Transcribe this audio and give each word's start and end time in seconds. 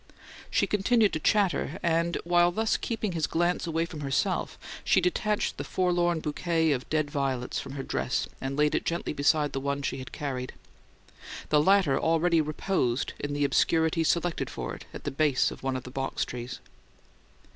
She 0.49 0.65
continued 0.65 1.13
to 1.13 1.19
chatter, 1.19 1.77
and, 1.83 2.17
while 2.23 2.51
thus 2.51 2.75
keeping 2.75 3.11
his 3.11 3.27
glance 3.27 3.67
away 3.67 3.85
from 3.85 3.99
herself, 3.99 4.57
she 4.83 4.99
detached 4.99 5.57
the 5.57 5.63
forlorn 5.63 6.21
bouquet 6.21 6.71
of 6.71 6.89
dead 6.89 7.11
violets 7.11 7.59
from 7.59 7.73
her 7.73 7.83
dress 7.83 8.27
and 8.41 8.57
laid 8.57 8.73
it 8.73 8.83
gently 8.83 9.13
beside 9.13 9.51
the 9.51 9.59
one 9.59 9.83
she 9.83 9.97
had 9.99 10.11
carried. 10.11 10.53
The 11.49 11.61
latter 11.61 11.99
already 11.99 12.41
reposed 12.41 13.13
in 13.19 13.33
the 13.35 13.45
obscurity 13.45 14.03
selected 14.03 14.49
for 14.49 14.73
it 14.73 14.85
at 14.91 15.03
the 15.03 15.11
base 15.11 15.51
of 15.51 15.61
one 15.61 15.75
of 15.75 15.83
the 15.83 15.91
box 15.91 16.25
trees. 16.25 16.61